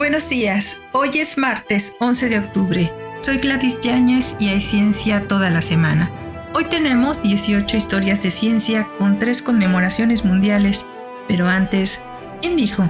[0.00, 2.90] Buenos días, hoy es martes 11 de octubre.
[3.20, 6.10] Soy Gladys Yáñez y hay ciencia toda la semana.
[6.54, 10.86] Hoy tenemos 18 historias de ciencia con tres conmemoraciones mundiales,
[11.28, 12.00] pero antes,
[12.40, 12.88] ¿quién dijo?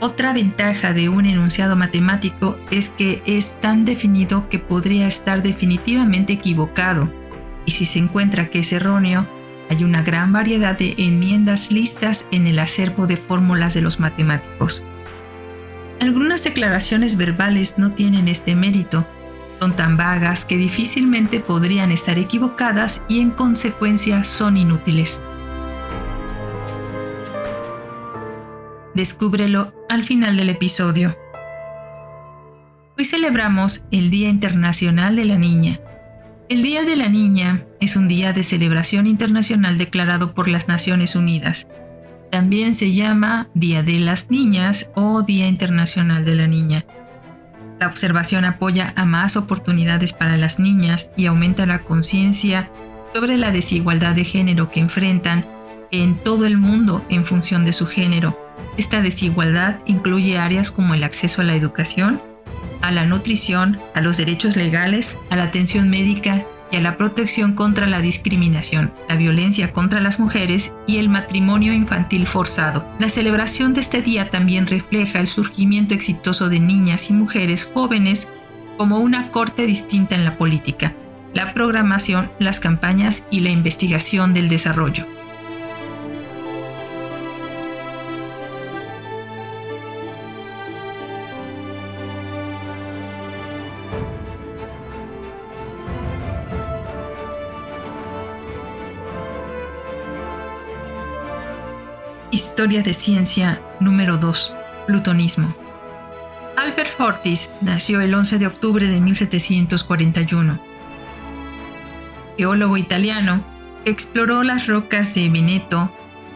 [0.00, 6.32] Otra ventaja de un enunciado matemático es que es tan definido que podría estar definitivamente
[6.32, 7.12] equivocado,
[7.66, 9.26] y si se encuentra que es erróneo,
[9.72, 14.84] hay una gran variedad de enmiendas listas en el acervo de fórmulas de los matemáticos.
[15.98, 19.06] Algunas declaraciones verbales no tienen este mérito,
[19.60, 25.22] son tan vagas que difícilmente podrían estar equivocadas y en consecuencia son inútiles.
[28.94, 31.16] Descúbrelo al final del episodio.
[32.98, 35.80] Hoy celebramos el Día Internacional de la Niña.
[36.50, 41.16] El Día de la Niña es un día de celebración internacional declarado por las Naciones
[41.16, 41.66] Unidas.
[42.30, 46.84] También se llama Día de las Niñas o Día Internacional de la Niña.
[47.80, 52.70] La observación apoya a más oportunidades para las niñas y aumenta la conciencia
[53.12, 55.44] sobre la desigualdad de género que enfrentan
[55.90, 58.38] en todo el mundo en función de su género.
[58.76, 62.22] Esta desigualdad incluye áreas como el acceso a la educación,
[62.80, 67.52] a la nutrición, a los derechos legales, a la atención médica y a la protección
[67.52, 72.84] contra la discriminación, la violencia contra las mujeres y el matrimonio infantil forzado.
[72.98, 78.28] La celebración de este día también refleja el surgimiento exitoso de niñas y mujeres jóvenes
[78.78, 80.94] como una corte distinta en la política,
[81.34, 85.06] la programación, las campañas y la investigación del desarrollo.
[102.62, 104.54] Historia de ciencia número 2.
[104.86, 105.52] Plutonismo.
[106.56, 110.60] Albert Fortis nació el 11 de octubre de 1741.
[112.38, 113.44] Geólogo italiano,
[113.84, 115.92] exploró las rocas de Veneto,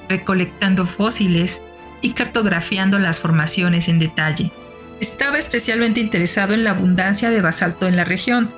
[0.08, 1.62] recolectando fósiles
[2.02, 4.50] y cartografiando las formaciones en detalle.
[4.98, 8.48] Estaba especialmente interesado en la abundancia de basalto en la región,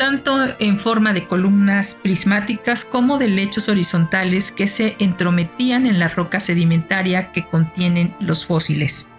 [0.00, 6.08] tanto en forma de columnas prismáticas como de lechos horizontales que se entrometían en la
[6.08, 9.10] roca sedimentaria que contienen los fósiles.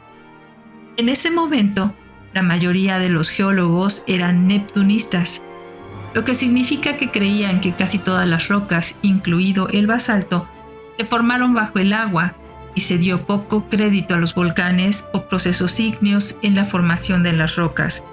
[0.98, 1.94] En ese momento,
[2.34, 5.44] la mayoría de los geólogos eran neptunistas,
[6.16, 10.48] lo que significa que creían que casi todas las rocas, incluido el basalto,
[10.98, 12.34] se formaron bajo el agua
[12.74, 17.34] y se dio poco crédito a los volcanes o procesos ígneos en la formación de
[17.34, 18.04] las rocas,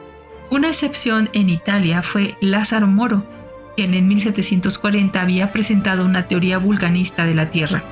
[0.50, 3.24] una excepción en Italia fue Lázaro Moro,
[3.76, 7.82] quien en 1740 había presentado una teoría vulcanista de la Tierra,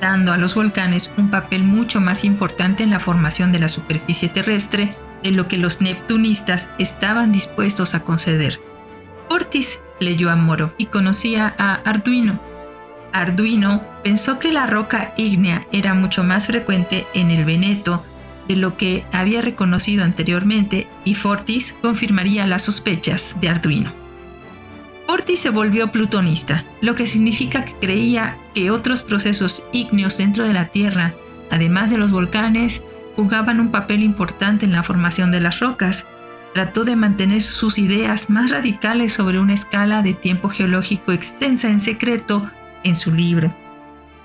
[0.00, 4.28] dando a los volcanes un papel mucho más importante en la formación de la superficie
[4.28, 8.60] terrestre de lo que los neptunistas estaban dispuestos a conceder.
[9.28, 12.40] Ortiz leyó a Moro y conocía a Arduino.
[13.12, 18.04] Arduino pensó que la roca ígnea era mucho más frecuente en el Veneto
[18.50, 23.92] de lo que había reconocido anteriormente y Fortis confirmaría las sospechas de Arduino.
[25.06, 30.52] Fortis se volvió plutonista, lo que significa que creía que otros procesos ígneos dentro de
[30.52, 31.14] la Tierra,
[31.48, 32.82] además de los volcanes,
[33.14, 36.08] jugaban un papel importante en la formación de las rocas.
[36.52, 41.80] Trató de mantener sus ideas más radicales sobre una escala de tiempo geológico extensa en
[41.80, 42.50] secreto
[42.82, 43.54] en su libro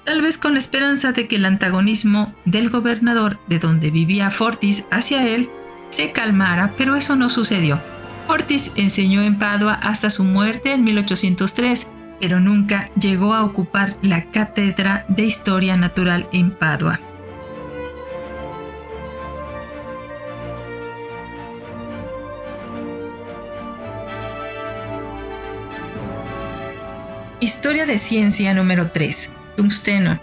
[0.06, 4.86] tal vez con la esperanza de que el antagonismo del gobernador de donde vivía Fortis
[4.92, 5.50] hacia él
[5.90, 7.82] se calmara, pero eso no sucedió.
[8.28, 11.88] Fortis enseñó en Padua hasta su muerte en 1803,
[12.20, 17.00] pero nunca llegó a ocupar la cátedra de Historia Natural en Padua.
[27.40, 30.20] Historia de ciencia número 3 tungsteno.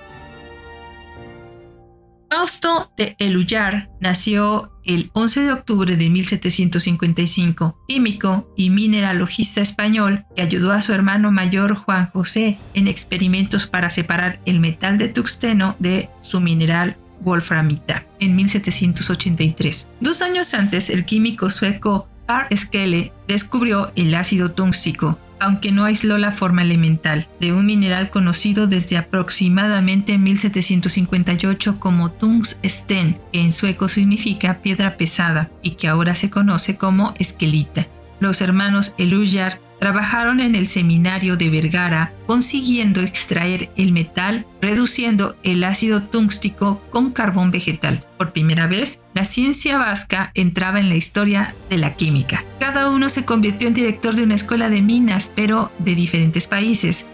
[2.31, 10.41] Fausto de Elullar nació el 11 de octubre de 1755, químico y mineralogista español que
[10.41, 15.77] ayudó a su hermano mayor Juan José en experimentos para separar el metal de tungsteno
[15.79, 19.89] de su mineral wolframita en 1783.
[20.01, 26.19] Dos años antes, el químico sueco Carl Skelle descubrió el ácido túnstico, aunque no aisló
[26.19, 33.89] la forma elemental, de un mineral conocido desde aproximadamente 1758 como tungsten, que en sueco
[33.89, 37.89] significa piedra pesada y que ahora se conoce como esquelita.
[38.21, 45.65] Los hermanos Elujar trabajaron en el seminario de Vergara consiguiendo extraer el metal reduciendo el
[45.65, 48.05] ácido túngstico con carbón vegetal.
[48.17, 52.45] Por primera vez, la ciencia vasca entraba en la historia de la química.
[52.61, 57.09] Cada uno se convirtió en director de una escuela de minas, pero de diferentes países.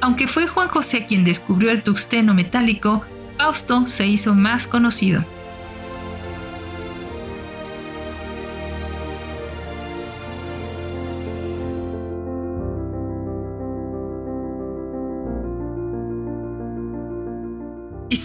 [0.00, 3.04] Aunque fue Juan José quien descubrió el tungsteno metálico,
[3.38, 5.24] Fausto se hizo más conocido.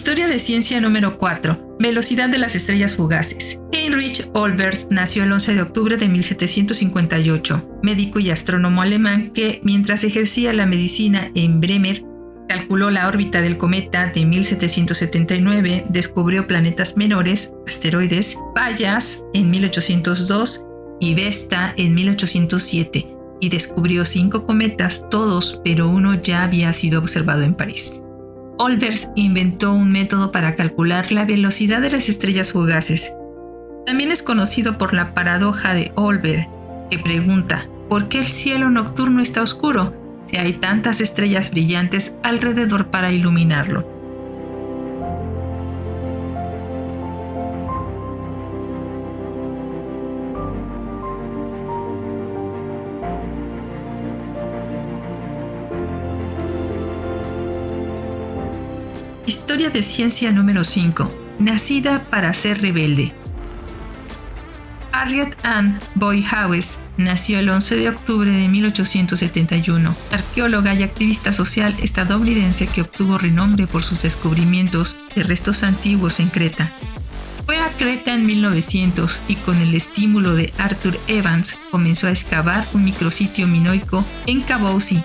[0.06, 1.78] Historia de ciencia número 4.
[1.80, 3.60] Velocidad de las estrellas fugaces.
[3.72, 10.04] Heinrich Olbers nació el 11 de octubre de 1758, médico y astrónomo alemán que, mientras
[10.04, 12.04] ejercía la medicina en Bremer,
[12.48, 20.64] calculó la órbita del cometa de 1779, descubrió planetas menores, asteroides, Pallas en 1802
[21.00, 23.08] y Vesta en 1807,
[23.40, 27.92] y descubrió cinco cometas, todos, pero uno ya había sido observado en París.
[28.58, 33.14] Olbers inventó un método para calcular la velocidad de las estrellas fugaces.
[33.84, 36.48] También es conocido por la paradoja de Olbers,
[36.90, 39.94] que pregunta, ¿por qué el cielo nocturno está oscuro
[40.30, 43.95] si hay tantas estrellas brillantes alrededor para iluminarlo?
[59.26, 61.08] Historia de ciencia número 5.
[61.40, 63.12] Nacida para ser rebelde.
[64.92, 71.74] Harriet Ann Boy Howes nació el 11 de octubre de 1871, arqueóloga y activista social
[71.82, 76.70] estadounidense que obtuvo renombre por sus descubrimientos de restos antiguos en Creta.
[77.46, 82.64] Fue a Creta en 1900 y con el estímulo de Arthur Evans comenzó a excavar
[82.74, 85.02] un micrositio minoico en Kabousi,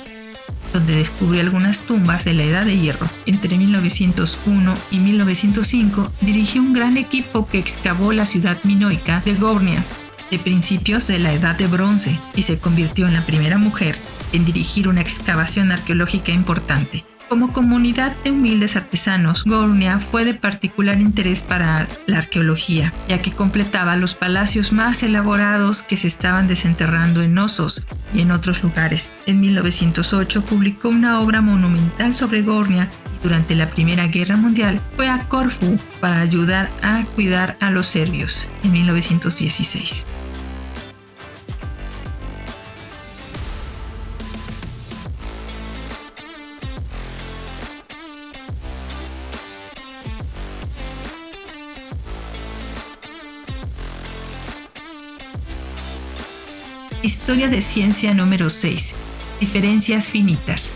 [0.74, 3.08] donde descubrió algunas tumbas de la Edad de Hierro.
[3.26, 9.84] Entre 1901 y 1905 dirigió un gran equipo que excavó la ciudad minoica de Gornia
[10.32, 13.98] de principios de la Edad de Bronce y se convirtió en la primera mujer
[14.32, 17.04] en dirigir una excavación arqueológica importante.
[17.32, 23.32] Como comunidad de humildes artesanos, Gornia fue de particular interés para la arqueología, ya que
[23.32, 29.14] completaba los palacios más elaborados que se estaban desenterrando en Osos y en otros lugares.
[29.28, 35.08] En 1908 publicó una obra monumental sobre Gornia y durante la Primera Guerra Mundial fue
[35.08, 40.06] a Corfu para ayudar a cuidar a los serbios en 1916.
[57.04, 58.94] Historia de ciencia número 6.
[59.40, 60.76] Diferencias finitas.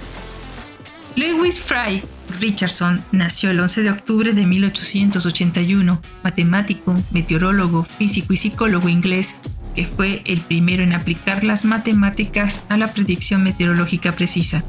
[1.15, 2.01] Lewis Fry
[2.39, 9.35] Richardson nació el 11 de octubre de 1881, matemático, meteorólogo, físico y psicólogo inglés,
[9.75, 14.63] que fue el primero en aplicar las matemáticas a la predicción meteorológica precisa.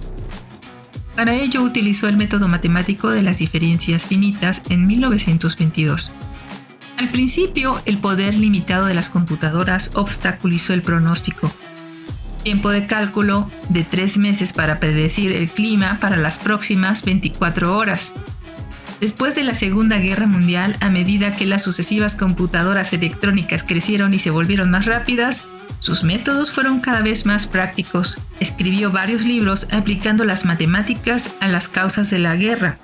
[1.15, 6.13] Para ello utilizó el método matemático de las diferencias finitas en 1922.
[6.97, 11.53] Al principio, el poder limitado de las computadoras obstaculizó el pronóstico.
[12.43, 18.15] Tiempo de cálculo de tres meses para predecir el clima para las próximas 24 horas.
[19.01, 24.19] Después de la Segunda Guerra Mundial, a medida que las sucesivas computadoras electrónicas crecieron y
[24.19, 25.45] se volvieron más rápidas,
[25.81, 28.19] sus métodos fueron cada vez más prácticos.
[28.41, 32.79] Escribió varios libros aplicando las matemáticas a las causas de la guerra.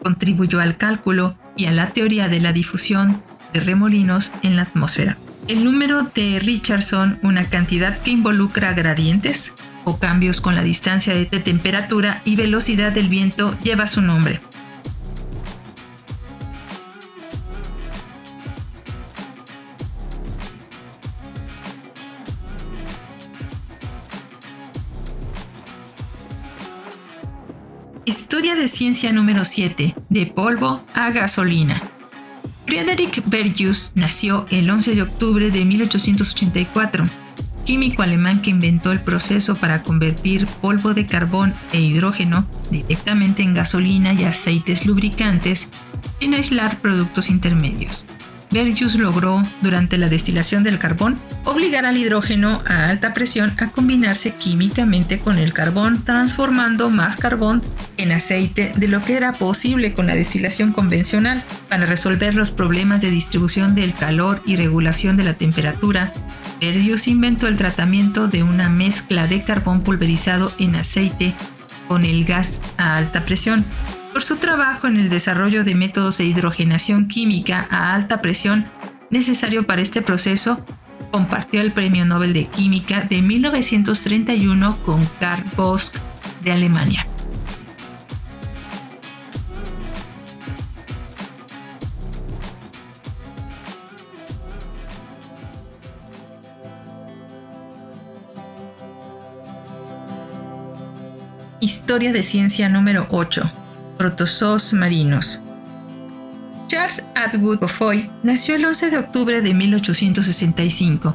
[0.00, 5.18] Contribuyó al cálculo y a la teoría de la difusión de remolinos en la atmósfera.
[5.48, 9.52] El número de Richardson, una cantidad que involucra gradientes
[9.84, 14.40] o cambios con la distancia de temperatura y velocidad del viento, lleva su nombre.
[28.82, 31.80] Historia de ciencia número 7, de polvo a gasolina.
[32.66, 37.04] Friedrich Bergius nació el 11 de octubre de 1884,
[37.64, 43.54] químico alemán que inventó el proceso para convertir polvo de carbón e hidrógeno directamente en
[43.54, 45.68] gasolina y aceites lubricantes
[46.18, 48.04] sin aislar productos intermedios.
[48.52, 54.34] Bergius logró, durante la destilación del carbón, obligar al hidrógeno a alta presión a combinarse
[54.34, 57.62] químicamente con el carbón, transformando más carbón
[57.96, 61.42] en aceite de lo que era posible con la destilación convencional.
[61.70, 66.12] Para resolver los problemas de distribución del calor y regulación de la temperatura,
[66.60, 71.34] Perdius inventó el tratamiento de una mezcla de carbón pulverizado en aceite
[71.88, 73.64] con el gas a alta presión.
[74.12, 78.66] Por su trabajo en el desarrollo de métodos de hidrogenación química a alta presión
[79.08, 80.62] necesario para este proceso,
[81.10, 85.94] compartió el Premio Nobel de Química de 1931 con Karl Bosch
[86.42, 87.06] de Alemania.
[101.60, 103.61] Historia de ciencia número 8.
[104.02, 105.40] Protozoos marinos.
[106.66, 111.14] Charles Atwood Foy nació el 11 de octubre de 1865,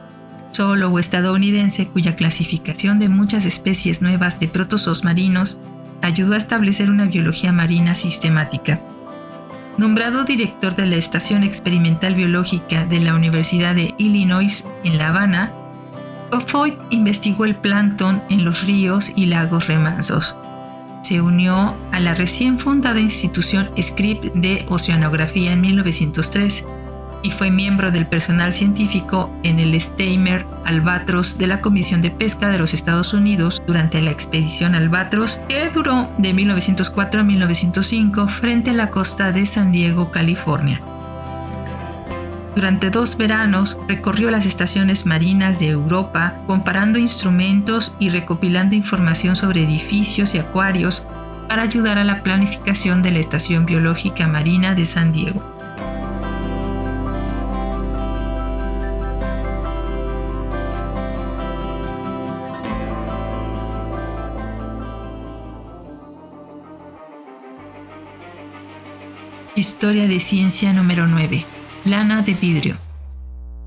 [0.56, 5.60] zoólogo estadounidense cuya clasificación de muchas especies nuevas de protozoos marinos
[6.02, 8.80] ayudó a establecer una biología marina sistemática.
[9.78, 15.52] Nombrado director de la Estación Experimental Biológica de la Universidad de Illinois en La Habana,
[16.48, 20.38] Foy investigó el plancton en los ríos y lagos remansos.
[21.08, 26.66] Se unió a la recién fundada institución Script de Oceanografía en 1903
[27.24, 32.50] y fue miembro del personal científico en el Steamer Albatros de la Comisión de Pesca
[32.50, 38.72] de los Estados Unidos durante la expedición Albatros, que duró de 1904 a 1905 frente
[38.72, 40.82] a la costa de San Diego, California.
[42.58, 49.62] Durante dos veranos recorrió las estaciones marinas de Europa comparando instrumentos y recopilando información sobre
[49.62, 51.06] edificios y acuarios
[51.48, 55.44] para ayudar a la planificación de la Estación Biológica Marina de San Diego.
[69.56, 71.46] Historia de ciencia número 9
[71.90, 72.78] lana de vidrio.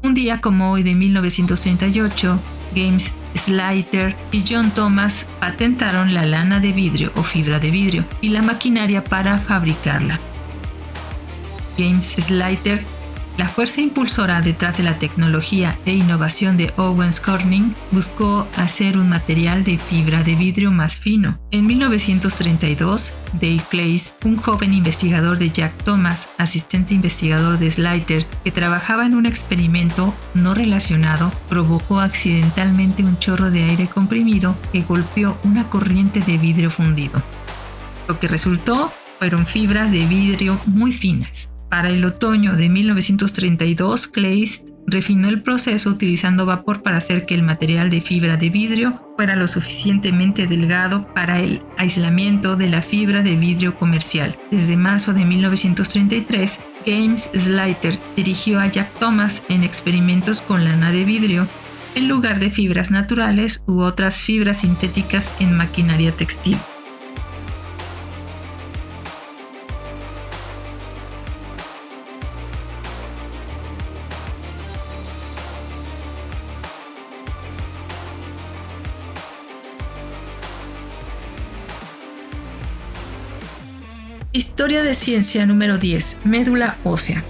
[0.03, 2.39] Un día como hoy de 1938,
[2.75, 8.31] James Slater y John Thomas patentaron la lana de vidrio o fibra de vidrio y
[8.31, 10.19] la maquinaria para fabricarla.
[11.79, 12.83] James Slater
[13.41, 19.09] la fuerza impulsora detrás de la tecnología e innovación de Owens Corning buscó hacer un
[19.09, 21.41] material de fibra de vidrio más fino.
[21.51, 28.51] En 1932, Dave Place, un joven investigador de Jack Thomas, asistente investigador de Slater, que
[28.51, 35.39] trabajaba en un experimento no relacionado, provocó accidentalmente un chorro de aire comprimido que golpeó
[35.45, 37.23] una corriente de vidrio fundido.
[38.07, 41.49] Lo que resultó fueron fibras de vidrio muy finas.
[41.71, 47.45] Para el otoño de 1932, Kleist refinó el proceso utilizando vapor para hacer que el
[47.45, 53.23] material de fibra de vidrio fuera lo suficientemente delgado para el aislamiento de la fibra
[53.23, 54.37] de vidrio comercial.
[54.51, 61.05] Desde marzo de 1933, James Slater dirigió a Jack Thomas en experimentos con lana de
[61.05, 61.47] vidrio
[61.95, 66.57] en lugar de fibras naturales u otras fibras sintéticas en maquinaria textil.
[84.61, 86.19] Historia de ciencia número 10.
[86.25, 87.25] Médula ósea.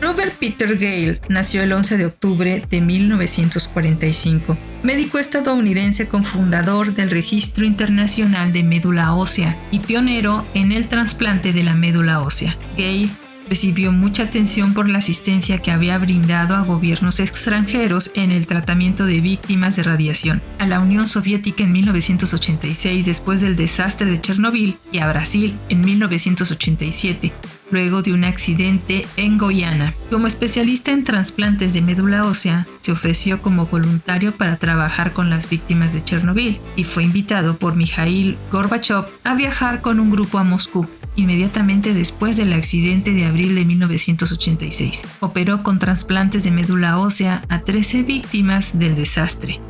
[0.00, 7.64] Robert Peter Gale nació el 11 de octubre de 1945, médico estadounidense cofundador del Registro
[7.64, 12.56] Internacional de Médula Ósea y pionero en el trasplante de la médula ósea.
[12.76, 13.10] Gale
[13.52, 19.04] recibió mucha atención por la asistencia que había brindado a gobiernos extranjeros en el tratamiento
[19.04, 24.78] de víctimas de radiación, a la Unión Soviética en 1986 después del desastre de Chernobyl
[24.90, 27.30] y a Brasil en 1987
[27.70, 29.94] luego de un accidente en Guyana.
[30.10, 35.48] Como especialista en trasplantes de médula ósea, se ofreció como voluntario para trabajar con las
[35.48, 40.44] víctimas de Chernobyl y fue invitado por Mikhail Gorbachev a viajar con un grupo a
[40.44, 45.02] Moscú inmediatamente después del accidente de abril de 1986.
[45.20, 49.60] Operó con trasplantes de médula ósea a 13 víctimas del desastre.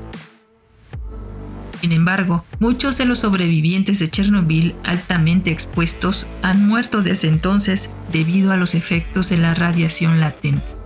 [1.81, 8.53] Sin embargo, muchos de los sobrevivientes de Chernobyl altamente expuestos han muerto desde entonces debido
[8.53, 10.82] a los efectos de la radiación latente.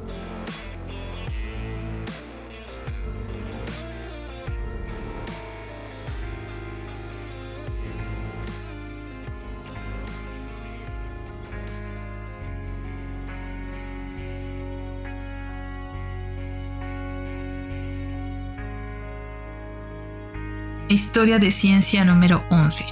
[21.17, 22.85] Historia de ciencia número 11.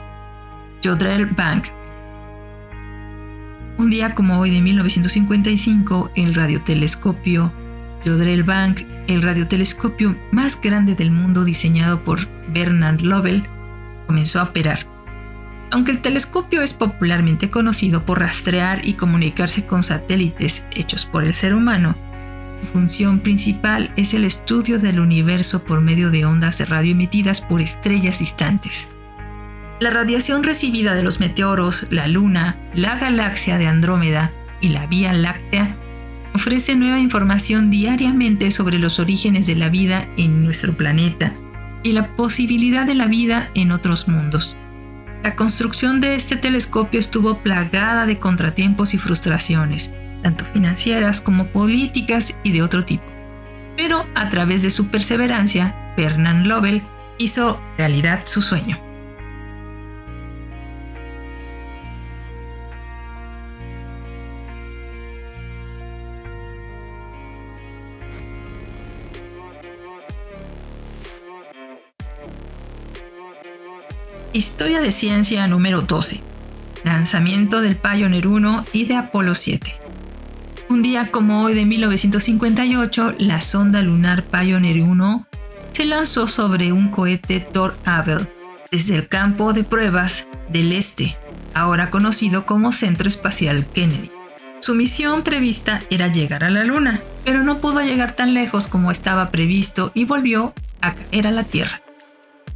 [0.82, 1.66] Jodrell Bank.
[3.76, 7.52] Un día como hoy de 1955, el radiotelescopio
[8.02, 13.44] Jodrell Bank, el radiotelescopio más grande del mundo diseñado por Bernard Lovell,
[14.06, 14.86] comenzó a operar.
[15.70, 21.34] Aunque el telescopio es popularmente conocido por rastrear y comunicarse con satélites hechos por el
[21.34, 21.94] ser humano,
[22.64, 27.60] función principal es el estudio del universo por medio de ondas de radio emitidas por
[27.60, 28.88] estrellas distantes.
[29.80, 35.12] La radiación recibida de los meteoros, la Luna, la galaxia de Andrómeda y la Vía
[35.12, 35.76] Láctea
[36.34, 41.32] ofrece nueva información diariamente sobre los orígenes de la vida en nuestro planeta
[41.82, 44.56] y la posibilidad de la vida en otros mundos.
[45.22, 49.92] La construcción de este telescopio estuvo plagada de contratiempos y frustraciones,
[50.24, 53.04] tanto financieras como políticas y de otro tipo.
[53.76, 56.82] Pero a través de su perseverancia, Fernand Lovell
[57.18, 58.78] hizo realidad su sueño.
[74.32, 76.22] Historia de ciencia número 12.
[76.82, 79.83] Lanzamiento del Pioneer 1 y de Apolo 7.
[80.74, 85.24] Un día como hoy de 1958, la sonda lunar Pioneer 1
[85.70, 88.26] se lanzó sobre un cohete Thor Abel
[88.72, 91.16] desde el campo de pruebas del Este,
[91.54, 94.10] ahora conocido como Centro Espacial Kennedy.
[94.58, 98.90] Su misión prevista era llegar a la Luna, pero no pudo llegar tan lejos como
[98.90, 101.82] estaba previsto y volvió a caer a la Tierra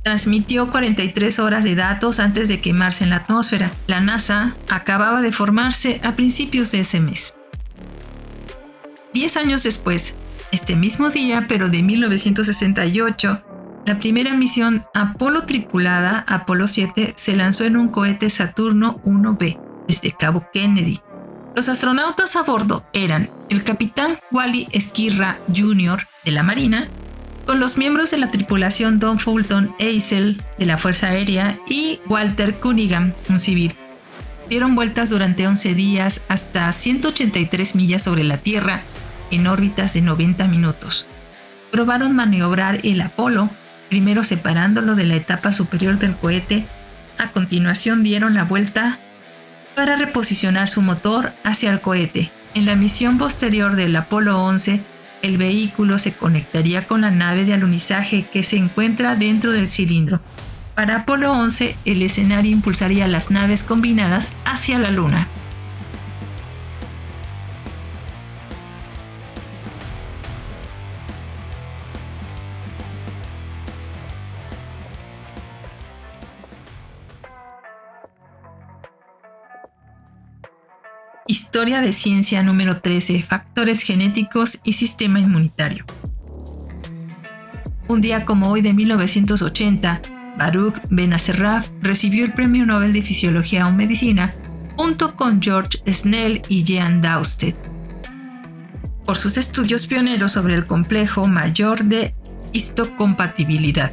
[0.03, 3.73] transmitió 43 horas de datos antes de quemarse en la atmósfera.
[3.87, 7.35] La NASA acababa de formarse a principios de ese mes.
[9.19, 10.15] Diez años después,
[10.53, 13.43] este mismo día, pero de 1968,
[13.85, 19.59] la primera misión Apolo tripulada, Apolo 7, se lanzó en un cohete Saturno 1B
[19.89, 21.01] desde Cabo Kennedy.
[21.57, 26.07] Los astronautas a bordo eran el capitán Wally Esquirra Jr.
[26.25, 26.87] de la Marina,
[27.45, 32.61] con los miembros de la tripulación Don Fulton Eisel de la Fuerza Aérea y Walter
[32.61, 33.75] Cunningham, un civil.
[34.49, 38.85] Dieron vueltas durante 11 días hasta 183 millas sobre la Tierra
[39.31, 41.07] en órbitas de 90 minutos.
[41.71, 43.51] Probaron maniobrar el Apolo,
[43.89, 46.67] primero separándolo de la etapa superior del cohete,
[47.19, 48.99] a continuación dieron la vuelta
[49.75, 52.31] para reposicionar su motor hacia el cohete.
[52.55, 54.81] En la misión posterior del Apolo 11,
[55.23, 60.21] el vehículo se conectaría con la nave de alunizaje que se encuentra dentro del cilindro.
[60.75, 65.27] Para Apolo 11, el escenario impulsaría las naves combinadas hacia la Luna.
[81.41, 83.23] Historia de ciencia número 13.
[83.23, 85.85] Factores genéticos y sistema inmunitario.
[87.87, 90.03] Un día como hoy de 1980,
[90.37, 94.35] Baruch Benacerraf recibió el Premio Nobel de Fisiología o Medicina
[94.75, 97.55] junto con George Snell y Jean Dausted
[99.07, 102.17] por sus estudios pioneros sobre el complejo mayor de
[102.53, 103.93] histocompatibilidad.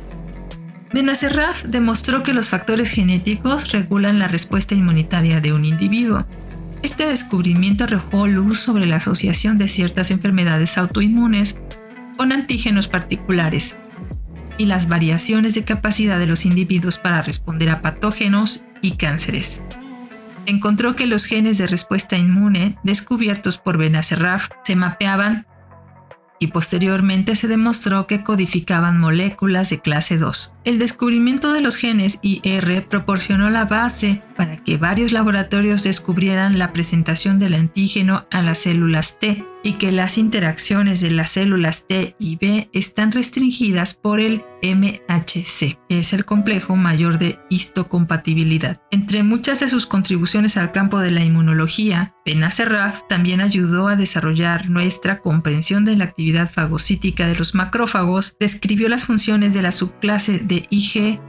[0.91, 6.25] Benacerraf demostró que los factores genéticos regulan la respuesta inmunitaria de un individuo
[6.85, 11.57] este descubrimiento arrojó luz sobre la asociación de ciertas enfermedades autoinmunes
[12.15, 13.75] con antígenos particulares
[14.59, 19.63] y las variaciones de capacidad de los individuos para responder a patógenos y cánceres.
[20.45, 25.47] Encontró que los genes de respuesta inmune descubiertos por Benacerraf se mapeaban
[26.39, 30.53] y posteriormente se demostró que codificaban moléculas de clase 2.
[30.65, 36.73] El descubrimiento de los genes IR proporcionó la base para que varios laboratorios descubrieran la
[36.73, 42.15] presentación del antígeno a las células T y que las interacciones de las células T
[42.19, 48.79] y B están restringidas por el MHC, que es el complejo mayor de histocompatibilidad.
[48.91, 54.69] Entre muchas de sus contribuciones al campo de la inmunología, Benacerraf también ayudó a desarrollar
[54.69, 60.39] nuestra comprensión de la actividad fagocítica de los macrófagos, describió las funciones de la subclase
[60.39, 61.19] de IgE,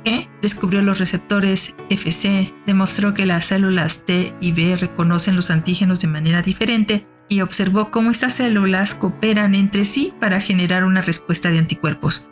[0.42, 2.52] descubrió los receptores FC,
[2.96, 7.90] demostró que las células T y B reconocen los antígenos de manera diferente y observó
[7.90, 12.28] cómo estas células cooperan entre sí para generar una respuesta de anticuerpos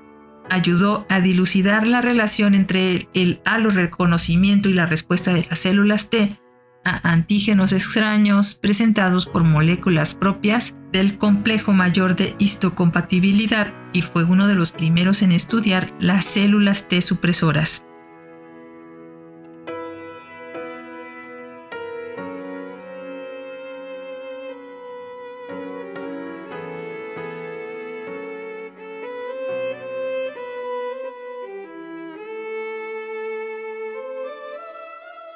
[0.48, 6.08] ayudó a dilucidar la relación entre el halo reconocimiento y la respuesta de las células
[6.08, 6.38] T
[6.84, 14.46] a antígenos extraños presentados por moléculas propias del complejo mayor de histocompatibilidad y fue uno
[14.46, 17.84] de los primeros en estudiar las células T supresoras.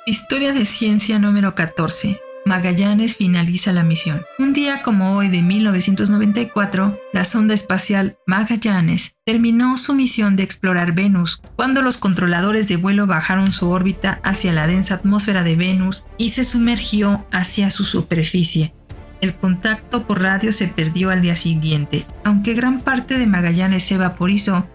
[0.09, 2.18] Historia de ciencia número 14.
[2.47, 4.23] Magallanes finaliza la misión.
[4.38, 10.92] Un día como hoy de 1994, la sonda espacial Magallanes terminó su misión de explorar
[10.92, 16.07] Venus cuando los controladores de vuelo bajaron su órbita hacia la densa atmósfera de Venus
[16.16, 18.73] y se sumergió hacia su superficie.
[19.21, 22.07] El contacto por radio se perdió al día siguiente.
[22.25, 24.66] Aunque gran parte de Magallanes se vaporizó,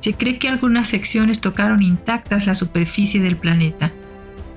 [0.00, 3.90] se cree que algunas secciones tocaron intactas la superficie del planeta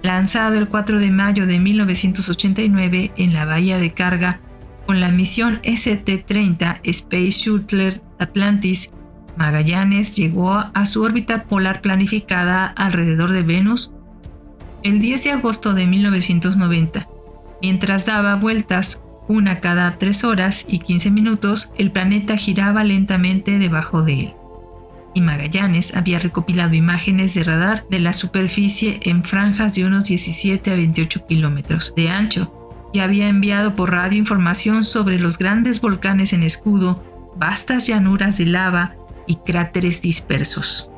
[0.06, 4.40] lanzado el 4 de mayo de 1989 en la bahía de carga
[4.86, 8.92] con la misión ST-30 Space Shuttle Atlantis,
[9.36, 13.92] Magallanes llegó a su órbita polar planificada alrededor de Venus
[14.84, 17.08] el 10 de agosto de 1990.
[17.62, 24.04] Mientras daba vueltas una cada 3 horas y 15 minutos, el planeta giraba lentamente debajo
[24.04, 24.34] de él
[25.16, 30.72] y Magallanes había recopilado imágenes de radar de la superficie en franjas de unos 17
[30.72, 32.52] a 28 kilómetros de ancho
[32.94, 38.46] y había enviado por radio información sobre los grandes volcanes en escudo, vastas llanuras de
[38.46, 40.92] lava y cráteres dispersos.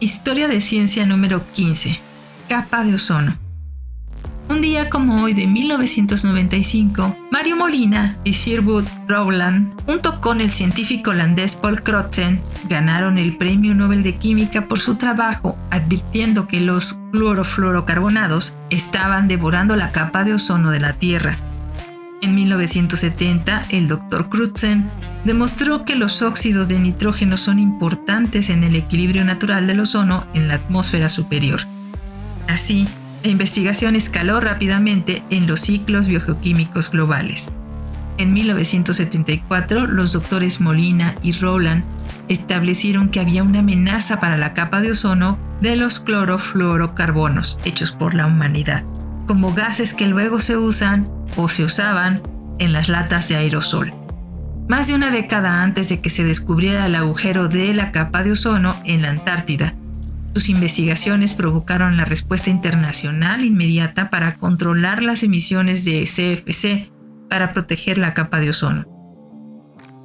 [0.00, 1.98] Historia de ciencia número 15.
[2.48, 3.36] Capa de ozono.
[4.48, 11.10] Un día como hoy de 1995, Mario Molina y Sherwood Rowland, junto con el científico
[11.10, 17.00] holandés Paul Crutzen, ganaron el Premio Nobel de Química por su trabajo, advirtiendo que los
[17.10, 21.38] clorofluorocarbonados estaban devorando la capa de ozono de la Tierra
[22.20, 24.28] en 1970, el Dr.
[24.28, 24.90] Crutzen
[25.24, 30.48] demostró que los óxidos de nitrógeno son importantes en el equilibrio natural del ozono en
[30.48, 31.60] la atmósfera superior.
[32.48, 32.88] Así,
[33.22, 37.52] la investigación escaló rápidamente en los ciclos biogeoquímicos globales.
[38.16, 41.84] En 1974, los doctores Molina y Rowland
[42.28, 48.14] establecieron que había una amenaza para la capa de ozono de los clorofluorocarbonos hechos por
[48.14, 48.82] la humanidad
[49.28, 51.06] como gases que luego se usan
[51.38, 52.20] o se usaban
[52.58, 53.92] en las latas de aerosol.
[54.68, 58.32] Más de una década antes de que se descubriera el agujero de la capa de
[58.32, 59.72] ozono en la Antártida,
[60.34, 66.90] sus investigaciones provocaron la respuesta internacional inmediata para controlar las emisiones de CFC
[67.30, 68.97] para proteger la capa de ozono.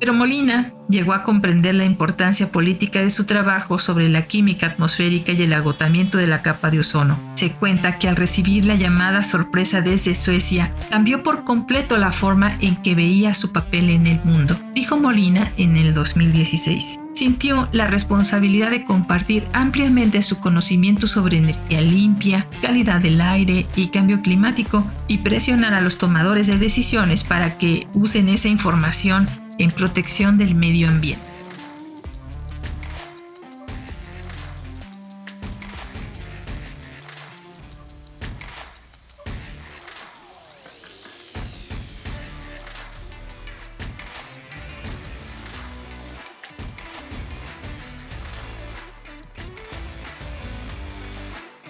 [0.04, 5.32] Pero Molina llegó a comprender la importancia política de su trabajo sobre la química atmosférica
[5.32, 7.18] y el agotamiento de la capa de ozono.
[7.36, 12.58] Se cuenta que al recibir la llamada sorpresa desde Suecia, cambió por completo la forma
[12.60, 17.86] en que veía su papel en el mundo, dijo Molina en el 2016 sintió la
[17.88, 24.84] responsabilidad de compartir ampliamente su conocimiento sobre energía limpia, calidad del aire y cambio climático
[25.08, 29.30] y presionar a los tomadores de decisiones para que usen esa información
[29.64, 31.24] en protección del medio ambiente.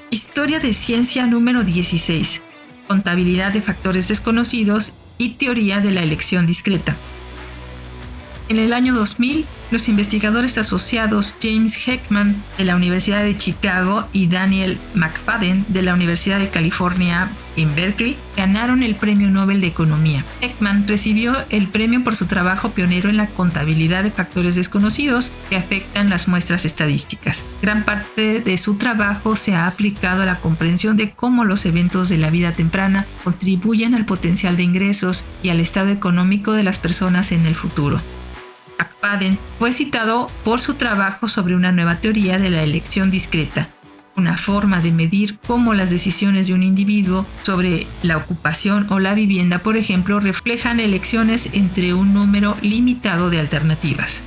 [0.10, 2.42] Historia de ciencia número 16.
[2.88, 6.96] Contabilidad de factores desconocidos y teoría de la elección discreta.
[8.50, 14.28] En el año 2000, los investigadores asociados James Heckman de la Universidad de Chicago y
[14.28, 20.26] Daniel McFadden de la Universidad de California en Berkeley ganaron el Premio Nobel de Economía.
[20.42, 25.56] Heckman recibió el premio por su trabajo pionero en la contabilidad de factores desconocidos que
[25.56, 27.46] afectan las muestras estadísticas.
[27.62, 32.10] Gran parte de su trabajo se ha aplicado a la comprensión de cómo los eventos
[32.10, 36.78] de la vida temprana contribuyen al potencial de ingresos y al estado económico de las
[36.78, 38.02] personas en el futuro.
[38.84, 43.70] McFadden fue citado por su trabajo sobre una nueva teoría de la elección discreta,
[44.16, 49.14] una forma de medir cómo las decisiones de un individuo sobre la ocupación o la
[49.14, 54.24] vivienda, por ejemplo, reflejan elecciones entre un número limitado de alternativas.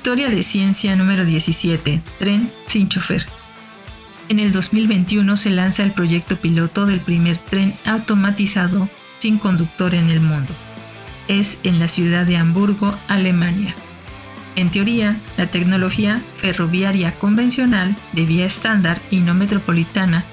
[0.00, 2.00] Historia de ciencia número 17.
[2.18, 3.26] Tren sin chofer.
[4.30, 10.08] En el 2021 se lanza el proyecto piloto del primer tren automatizado sin conductor en
[10.08, 10.54] el mundo.
[11.28, 13.74] Es en la ciudad de Hamburgo, Alemania.
[14.56, 20.24] En teoría, la tecnología ferroviaria convencional de vía estándar y no metropolitana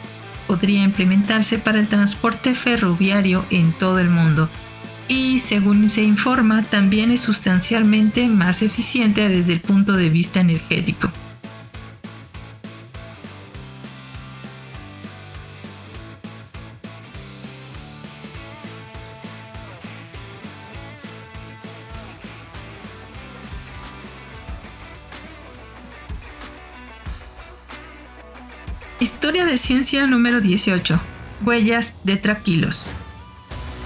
[0.48, 4.50] podría implementarse para el transporte ferroviario en todo el mundo
[5.08, 11.12] y, según se informa, también es sustancialmente más eficiente desde el punto de vista energético.
[29.00, 31.00] Historia de ciencia número 18.
[31.46, 32.94] Huellas de traquilos.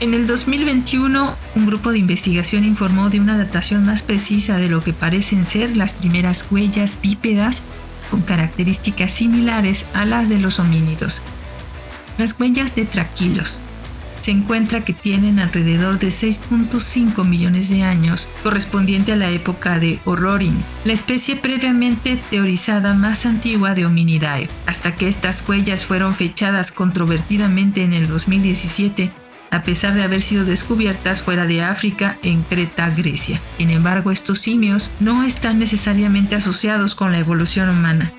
[0.01, 4.83] En el 2021, un grupo de investigación informó de una datación más precisa de lo
[4.83, 7.61] que parecen ser las primeras huellas bípedas
[8.09, 11.21] con características similares a las de los homínidos.
[12.17, 13.61] Las huellas de traquilos,
[14.21, 19.99] se encuentra que tienen alrededor de 6.5 millones de años, correspondiente a la época de
[20.05, 24.49] Horrorin, la especie previamente teorizada más antigua de Hominidae.
[24.65, 29.11] Hasta que estas huellas fueron fechadas controvertidamente en el 2017,
[29.51, 33.39] a pesar de haber sido descubiertas fuera de África en Creta, Grecia.
[33.57, 38.11] Sin embargo, estos simios no están necesariamente asociados con la evolución humana.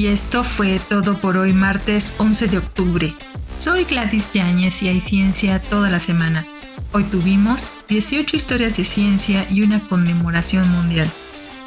[0.00, 3.14] Y esto fue todo por hoy, martes 11 de octubre.
[3.58, 6.46] Soy Gladys Yáñez y hay ciencia toda la semana.
[6.92, 11.10] Hoy tuvimos 18 historias de ciencia y una conmemoración mundial.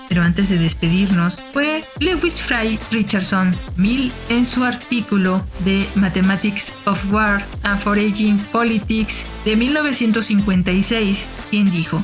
[0.10, 7.13] Pero antes de despedirnos, fue Lewis Fry Richardson Mill en su artículo de Mathematics of
[7.13, 12.04] War and Foraging Politics de 1956 quien dijo,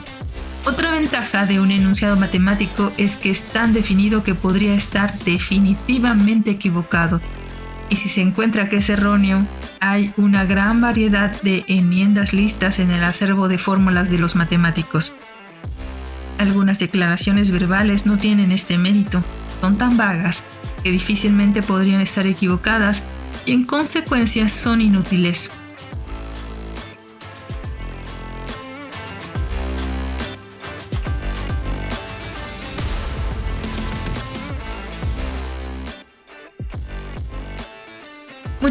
[0.65, 6.51] otra ventaja de un enunciado matemático es que es tan definido que podría estar definitivamente
[6.51, 7.21] equivocado.
[7.89, 9.45] Y si se encuentra que es erróneo,
[9.79, 15.13] hay una gran variedad de enmiendas listas en el acervo de fórmulas de los matemáticos.
[16.37, 19.23] Algunas declaraciones verbales no tienen este mérito,
[19.61, 20.43] son tan vagas
[20.83, 23.01] que difícilmente podrían estar equivocadas
[23.45, 25.51] y en consecuencia son inútiles.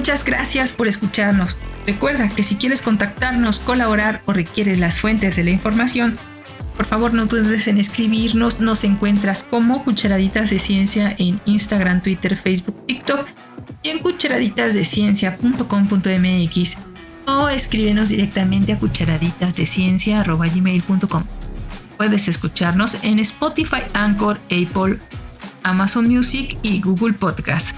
[0.09, 1.59] Muchas gracias por escucharnos.
[1.87, 6.17] Recuerda que si quieres contactarnos, colaborar o requieres las fuentes de la información,
[6.79, 8.59] por favor no dudes en escribirnos.
[8.59, 13.29] Nos encuentras como Cucharaditas de Ciencia en Instagram, Twitter, Facebook, TikTok
[13.83, 16.79] y en cucharaditasdeciencia.com.mx
[17.27, 21.25] o escríbenos directamente a cucharaditasdeciencia.gmail.com.
[21.99, 25.01] Puedes escucharnos en Spotify, Anchor, Apple,
[25.65, 27.78] Amazon Music y Google Podcast.